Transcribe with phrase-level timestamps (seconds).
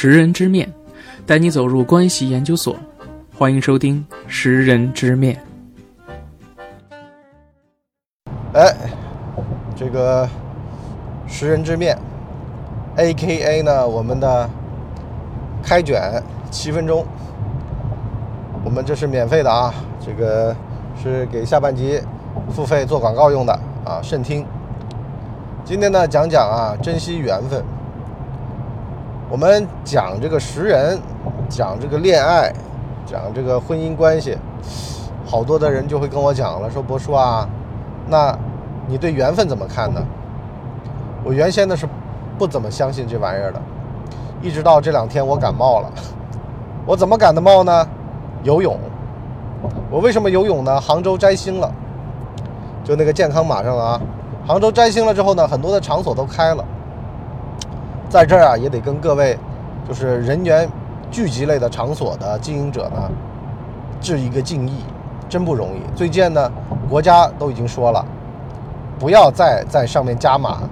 [0.00, 0.72] 识人之面，
[1.26, 2.76] 带你走入关系研究所。
[3.36, 5.36] 欢迎收听《识人之面》。
[8.52, 8.72] 哎，
[9.74, 10.28] 这个
[11.26, 11.98] 识人之面
[12.94, 14.48] ，A K A 呢，我们的
[15.64, 17.04] 开卷七分钟，
[18.64, 20.54] 我们这是免费的啊，这个
[21.02, 22.00] 是给下半集
[22.52, 23.52] 付费做广告用的
[23.84, 24.46] 啊，慎听。
[25.64, 27.60] 今天呢，讲讲啊，珍惜缘分。
[29.30, 30.98] 我们讲这个识人，
[31.50, 32.50] 讲这个恋爱，
[33.04, 34.38] 讲这个婚姻关系，
[35.26, 37.46] 好多的人就会跟我讲了，说博叔啊，
[38.06, 38.34] 那
[38.86, 40.02] 你对缘分怎么看呢？
[41.22, 41.86] 我原先呢是
[42.38, 43.60] 不怎么相信这玩意儿的，
[44.40, 45.92] 一直到这两天我感冒了。
[46.86, 47.86] 我怎么感的冒呢？
[48.44, 48.78] 游泳。
[49.90, 50.80] 我为什么游泳呢？
[50.80, 51.70] 杭州摘星了，
[52.82, 54.00] 就那个健康码上了啊。
[54.46, 56.64] 杭州摘星了之后呢，很多的场所都开了。
[58.08, 59.38] 在这儿啊，也得跟各位，
[59.86, 60.66] 就是人员
[61.10, 63.10] 聚集类的场所的经营者呢，
[64.00, 64.82] 致一个敬意，
[65.28, 65.80] 真不容易。
[65.94, 66.50] 最近呢，
[66.88, 68.02] 国家都已经说了，
[68.98, 70.62] 不要再在上面加码，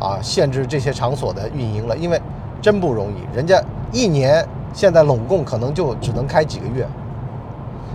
[0.00, 2.20] 啊，限制这些场所的运营了，因为
[2.60, 3.36] 真不容易。
[3.36, 3.62] 人家
[3.92, 6.84] 一年现在拢共可能就只能开几个月，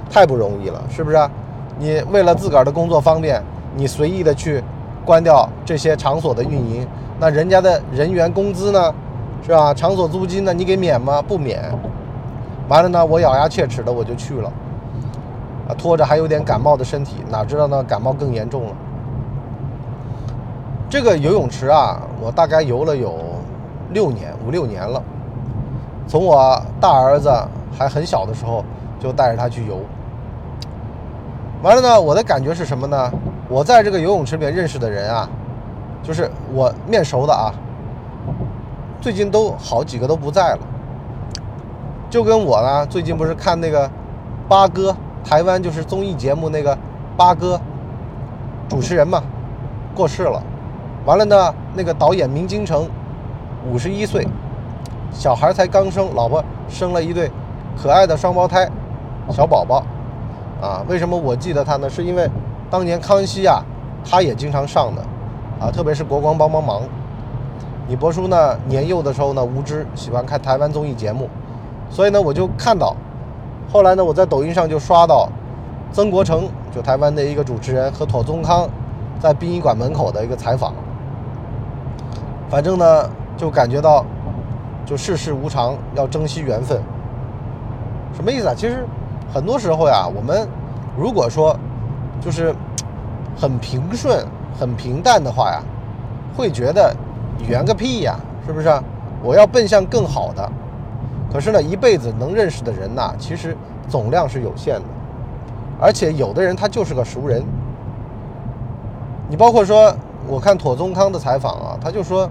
[0.09, 1.17] 太不容易了，是不是？
[1.77, 3.44] 你为了自个儿的工作方便，
[3.75, 4.64] 你随意的去
[5.03, 6.88] 关掉这些场所的运营。
[7.17, 8.94] 那人家的人员工资呢，
[9.41, 9.73] 是吧？
[9.73, 11.21] 场所租金呢，你给免吗？
[11.21, 11.61] 不免。
[12.67, 14.52] 完了呢，我咬牙切齿的我就去了，
[15.69, 18.71] 啊，拖着还有点感冒的身体，哪知道呢，感冒更严重了。
[20.89, 23.16] 这个游泳池啊，我大概游了有
[23.91, 25.02] 六年，五六年了。
[26.08, 27.31] 从我大儿子
[27.77, 28.63] 还很小的时候，
[28.99, 29.80] 就带着他去游。
[31.63, 33.11] 完了呢，我的感觉是什么呢？
[33.47, 35.30] 我在这个游泳池里面认识的人啊。
[36.06, 37.52] 就是我面熟的啊，
[39.02, 40.59] 最近都好几个都不在了。
[42.11, 43.89] 就跟我呢，最近不是看那个
[44.48, 46.78] 八哥，台湾就是综艺节目那个
[47.17, 47.59] 八哥
[48.70, 49.23] 主持人嘛，
[49.95, 50.42] 过世了。
[51.05, 52.87] 完了呢，那个导演明金城
[53.67, 54.27] 五十一岁，
[55.11, 57.32] 小孩才刚生，老婆生了一对
[57.76, 58.70] 可爱的双胞胎
[59.32, 59.83] 小宝宝。
[60.61, 61.89] 啊，为什么我记得他呢？
[61.89, 62.30] 是因为
[62.70, 63.64] 当年康熙啊，
[64.08, 65.04] 他也经常上的。
[65.60, 66.82] 啊，特别是国光帮帮忙，
[67.88, 68.58] 你博叔呢？
[68.67, 71.30] 年幼的时候呢，无知，喜欢看台湾综艺节目，
[71.89, 72.93] 所以呢，我就看到，
[73.71, 75.30] 后来呢，我在抖音上就刷到
[75.93, 78.67] 曾国成，就台湾的一个主持人和妥宗康
[79.17, 80.73] 在殡仪馆门口的一个采访。
[82.49, 84.05] 反正呢，就感觉到，
[84.86, 86.82] 就世事无常，要珍惜缘分。
[88.14, 88.54] 什么意思啊？
[88.55, 88.86] 其实
[89.33, 90.48] 很多时候呀，我们
[90.98, 91.58] 如果说
[92.20, 92.54] 就是
[93.37, 94.26] 很平顺。
[94.60, 95.61] 很平淡的话呀，
[96.36, 96.95] 会觉得
[97.48, 98.70] 圆个屁呀，是不是？
[99.23, 100.52] 我要奔向更好的。
[101.33, 103.58] 可是呢，一辈子能认识的人呐，其实
[103.89, 104.86] 总量是有限的。
[105.82, 107.43] 而且有的人他就是个熟人。
[109.27, 109.93] 你包括说，
[110.27, 112.30] 我看妥宗康的采访啊，他就说，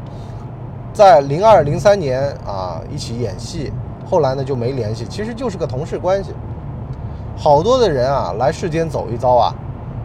[0.92, 3.72] 在零二零三年啊一起演戏，
[4.08, 6.32] 后来呢就没联系，其实就是个同事关系。
[7.36, 9.54] 好多的人啊来世间走一遭啊，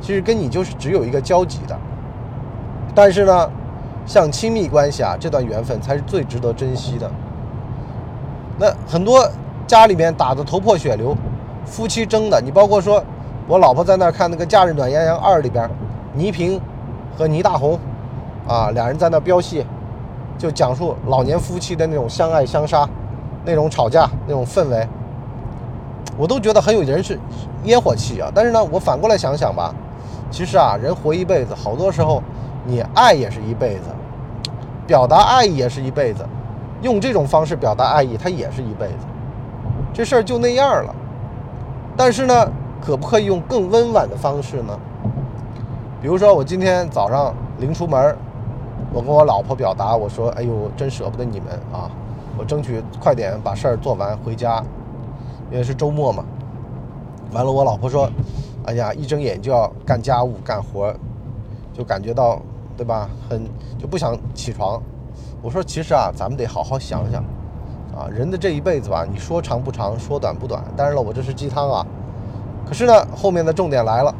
[0.01, 1.77] 其实跟你就是只有一个交集的。
[2.95, 3.49] 但是呢，
[4.05, 7.09] 像亲密关系啊，这段缘分才是最值得珍惜的。
[8.57, 9.25] 那很多
[9.67, 11.15] 家里面打得头破血流，
[11.65, 13.01] 夫妻争的，你包括说，
[13.47, 15.69] 我老婆在那看那个《假日暖洋洋二》里边，
[16.13, 16.59] 倪萍
[17.17, 17.79] 和倪大红
[18.47, 19.65] 啊，俩人在那飙戏，
[20.37, 22.89] 就讲述老年夫妻的那种相爱相杀，
[23.45, 24.85] 那种吵架那种氛围，
[26.17, 27.17] 我都觉得很有人是
[27.63, 28.29] 烟火气啊。
[28.33, 29.73] 但是呢，我反过来想想吧，
[30.29, 32.21] 其实啊，人活一辈子，好多时候。
[32.65, 33.89] 你爱也是一辈子，
[34.85, 36.25] 表达爱意也是一辈子，
[36.81, 39.05] 用这种方式表达爱意，它也是一辈子。
[39.93, 40.93] 这事儿就那样了。
[41.97, 44.77] 但是呢，可不可以用更温婉的方式呢？
[46.01, 48.15] 比如说，我今天早上临出门，
[48.93, 51.89] 我跟我老婆表达，我说：“哎呦，真舍不得你们啊！
[52.37, 54.63] 我争取快点把事儿做完回家，
[55.51, 56.23] 因为是周末嘛。”
[57.33, 58.09] 完了，我老婆说
[58.65, 60.93] ：“哎呀，一睁眼就要干家务干活，
[61.73, 62.39] 就感觉到。”
[62.79, 63.09] 对吧？
[63.29, 63.43] 很
[63.77, 64.81] 就不想起床。
[65.41, 67.21] 我说，其实啊，咱们得好好想想，
[67.93, 70.63] 啊，人的这一辈子吧，你说长不长，说短不短。
[70.77, 71.85] 当然了，我这是鸡汤啊。
[72.65, 74.15] 可是呢，后面的重点来了，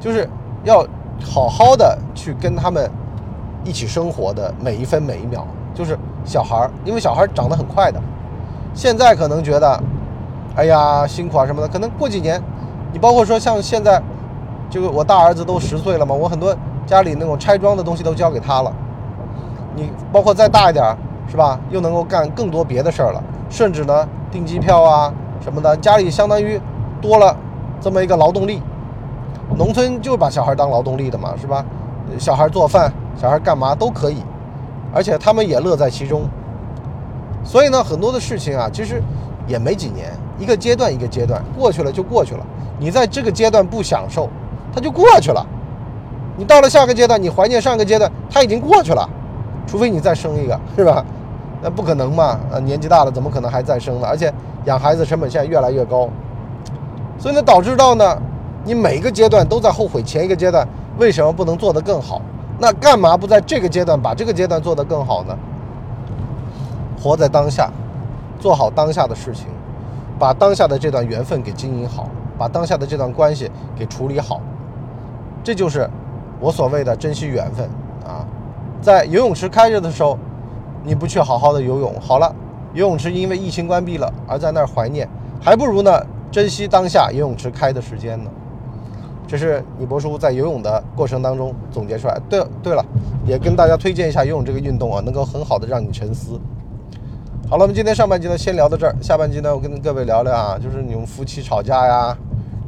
[0.00, 0.28] 就是
[0.64, 0.84] 要
[1.24, 2.90] 好好的去跟他们
[3.62, 5.46] 一起生活的每一分每一秒。
[5.72, 8.02] 就是小孩儿，因为小孩长得很快的，
[8.74, 9.80] 现在可能觉得，
[10.56, 11.68] 哎呀，辛苦啊什么的。
[11.68, 12.42] 可能过几年，
[12.92, 14.02] 你包括说像现在，
[14.68, 16.52] 这个我大儿子都十岁了嘛，我很多。
[16.88, 18.72] 家里那种拆装的东西都交给他了，
[19.76, 20.96] 你包括再大一点，
[21.30, 21.60] 是吧？
[21.68, 25.12] 又能够干更多别的事儿了，甚至呢订机票啊
[25.44, 26.58] 什么的，家里相当于
[27.02, 27.36] 多了
[27.78, 28.62] 这么一个劳动力。
[29.54, 31.62] 农村就把小孩当劳动力的嘛，是吧？
[32.18, 32.90] 小孩做饭，
[33.20, 34.22] 小孩干嘛都可以，
[34.94, 36.22] 而且他们也乐在其中。
[37.44, 39.02] 所以呢，很多的事情啊，其实
[39.46, 42.40] 也没几年，一个阶段一个阶段过去了就过去了。
[42.78, 44.26] 你在这个阶段不享受，
[44.74, 45.46] 它就过去了。
[46.38, 49.06] 你到了下个阶段，你怀念上个阶段，它已经过去了。
[49.66, 51.04] 除非你再生一个，是吧？
[51.60, 52.38] 那不可能嘛？
[52.50, 54.06] 呃，年纪大了，怎么可能还再生呢？
[54.08, 54.32] 而且
[54.64, 56.08] 养孩子成本现在越来越高，
[57.18, 58.16] 所以呢，导致到呢，
[58.64, 62.22] 你每一个阶段都在后悔前一个阶段为什么不能做得更好？
[62.60, 65.36] 那干嘛不在这个阶段把这个阶段做得更好呢？
[67.02, 67.68] 活在当下，
[68.38, 69.46] 做好当下的事情，
[70.18, 72.08] 把当下的这段缘分给经营好，
[72.38, 74.40] 把当下的这段关系给处理好，
[75.44, 75.88] 这就是
[76.40, 77.68] 我所谓的珍惜缘分
[78.06, 78.26] 啊！
[78.80, 80.18] 在游泳池开着的时候，
[80.84, 82.34] 你不去好好的游泳，好了，
[82.74, 85.08] 游泳池因为疫情关闭了而在那儿怀念，
[85.40, 86.00] 还不如呢
[86.30, 88.30] 珍惜当下游泳池开的时间呢。
[89.26, 92.18] 这是李博叔在游泳的过程当中总结出来。
[92.30, 92.84] 对对了，
[93.26, 96.40] 也跟大家推荐一下游泳这个运动啊，能够很好的让你沉思。
[97.50, 102.16] 好了，我们今天上半集呢先聊到这儿，下半集呢我跟各位聊聊啊，就是你们夫妻吵架呀，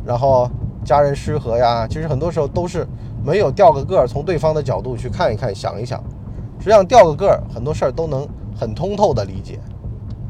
[0.04, 0.50] 然后
[0.84, 2.86] 家人失和呀，其实很多时候都是
[3.24, 6.02] 没有掉个个儿，从对方的角度去看一看、想一想。
[6.58, 8.28] 实际上掉个个儿，很多事儿都能
[8.58, 9.58] 很通透的理解，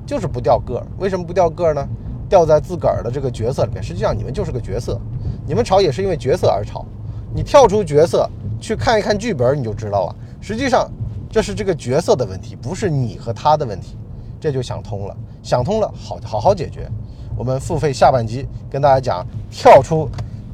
[0.07, 0.87] 就是不掉个儿。
[0.99, 1.89] 为什么不掉个儿呢？
[2.29, 3.83] 掉在自个儿的这个角色里面。
[3.83, 5.01] 实际上你们就是个角色，
[5.47, 6.87] 你们吵也是因为角色而吵。
[7.35, 8.29] 你跳出角色
[8.61, 10.17] 去看一看剧本，你就知道了。
[10.41, 10.89] 实际上
[11.29, 13.97] 这是这个角色的问题，不是你和他的问题。
[14.39, 16.89] 这就想通了，想通了，好好好解决。
[17.37, 20.09] 我们付费下半集跟大家讲跳出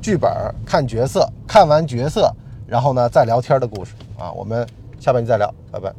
[0.07, 0.31] 剧本
[0.65, 2.33] 看角色，看完角色，
[2.65, 4.31] 然后呢再聊天的故事啊。
[4.31, 4.65] 我们
[5.01, 5.93] 下半集再聊，拜拜。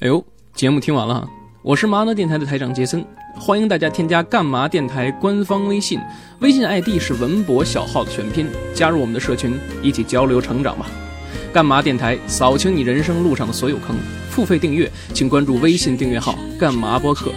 [0.00, 1.28] 哎呦，节目听完了，
[1.62, 3.04] 我是麻辣电台的台长杰森，
[3.38, 6.00] 欢迎大家添加干嘛电台官方微信，
[6.40, 10.86] 微信 ID 是文博小号的全拼，加入我们的社群，一起交流成长吧。
[11.52, 13.94] 干嘛电台扫清你人生路上的所有坑，
[14.30, 17.30] 付费订阅请关注微信订阅号“干嘛播客”。